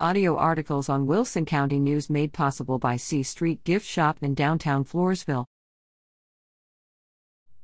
[0.00, 4.84] Audio articles on Wilson County News made possible by C Street Gift Shop in downtown
[4.84, 5.44] Floresville.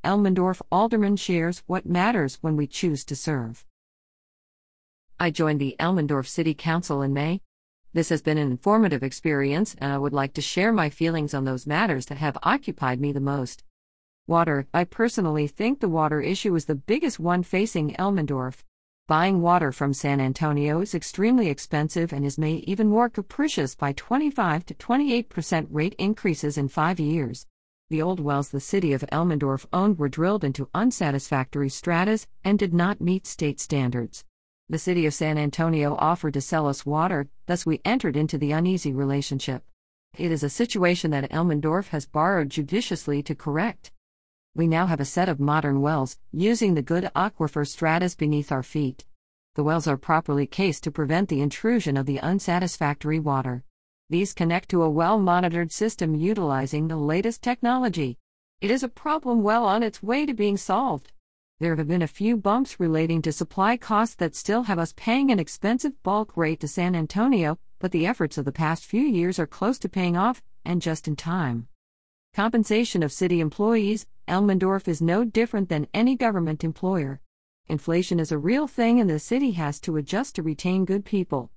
[0.04, 3.64] Elmendorf Alderman shares what matters when we choose to serve.
[5.18, 7.40] I joined the Elmendorf City Council in May.
[7.94, 11.44] This has been an informative experience, and I would like to share my feelings on
[11.44, 13.64] those matters that have occupied me the most.
[14.28, 18.62] Water I personally think the water issue is the biggest one facing Elmendorf.
[19.10, 23.92] Buying water from San Antonio is extremely expensive and is made even more capricious by
[23.94, 27.48] 25 to 28% rate increases in five years.
[27.88, 32.72] The old wells the city of Elmendorf owned were drilled into unsatisfactory stratas and did
[32.72, 34.24] not meet state standards.
[34.68, 38.52] The city of San Antonio offered to sell us water, thus, we entered into the
[38.52, 39.64] uneasy relationship.
[40.16, 43.90] It is a situation that Elmendorf has borrowed judiciously to correct.
[44.54, 48.64] We now have a set of modern wells, using the good aquifer stratus beneath our
[48.64, 49.04] feet.
[49.56, 53.64] The wells are properly cased to prevent the intrusion of the unsatisfactory water.
[54.08, 58.16] These connect to a well monitored system utilizing the latest technology.
[58.60, 61.12] It is a problem well on its way to being solved.
[61.58, 65.32] There have been a few bumps relating to supply costs that still have us paying
[65.32, 69.40] an expensive bulk rate to San Antonio, but the efforts of the past few years
[69.40, 71.66] are close to paying off, and just in time.
[72.34, 77.20] Compensation of city employees Elmendorf is no different than any government employer.
[77.70, 81.52] Inflation is a real thing and the city has to adjust to retain good people.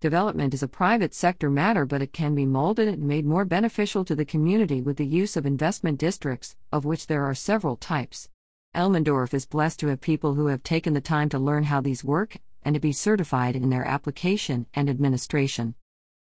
[0.00, 4.04] Development is a private sector matter, but it can be molded and made more beneficial
[4.04, 8.28] to the community with the use of investment districts, of which there are several types.
[8.74, 12.02] Elmendorf is blessed to have people who have taken the time to learn how these
[12.02, 15.76] work and to be certified in their application and administration.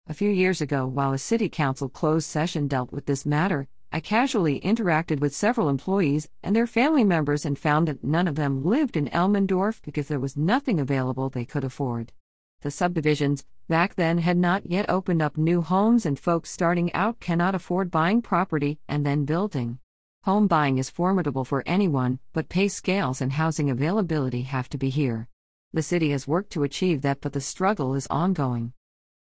[0.08, 4.00] A few years ago, while a city council closed session dealt with this matter, I
[4.00, 8.64] casually interacted with several employees and their family members and found that none of them
[8.64, 12.14] lived in Elmendorf because there was nothing available they could afford.
[12.62, 17.20] The subdivisions, back then, had not yet opened up new homes, and folks starting out
[17.20, 19.80] cannot afford buying property and then building.
[20.24, 24.90] Home buying is formidable for anyone, but pay scales and housing availability have to be
[24.90, 25.28] here.
[25.74, 28.74] The city has worked to achieve that, but the struggle is ongoing.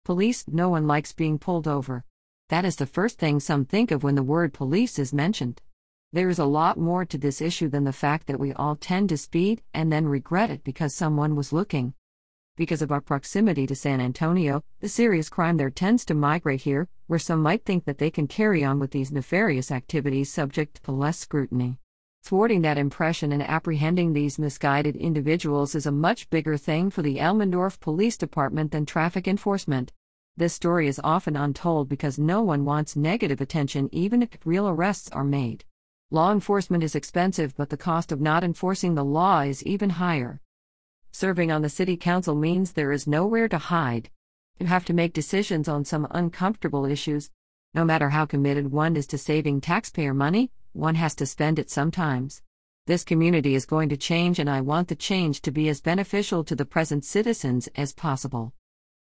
[0.04, 2.04] Police, no one likes being pulled over.
[2.50, 5.62] That is the first thing some think of when the word police is mentioned.
[6.12, 9.08] There is a lot more to this issue than the fact that we all tend
[9.10, 11.94] to speed and then regret it because someone was looking.
[12.56, 16.88] Because of our proximity to San Antonio, the serious crime there tends to migrate here,
[17.06, 20.90] where some might think that they can carry on with these nefarious activities subject to
[20.90, 21.78] less scrutiny.
[22.24, 27.18] Thwarting that impression and apprehending these misguided individuals is a much bigger thing for the
[27.18, 29.92] Elmendorf Police Department than traffic enforcement.
[30.40, 35.10] This story is often untold because no one wants negative attention even if real arrests
[35.10, 35.66] are made.
[36.10, 40.40] Law enforcement is expensive, but the cost of not enforcing the law is even higher.
[41.12, 44.08] Serving on the city council means there is nowhere to hide.
[44.58, 47.30] You have to make decisions on some uncomfortable issues.
[47.74, 51.68] No matter how committed one is to saving taxpayer money, one has to spend it
[51.68, 52.40] sometimes.
[52.86, 56.44] This community is going to change, and I want the change to be as beneficial
[56.44, 58.54] to the present citizens as possible.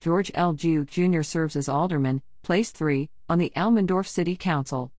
[0.05, 0.53] George L.
[0.53, 1.23] Duke Jr.
[1.23, 4.91] serves as alderman, place 3, on the Elmendorf City Council.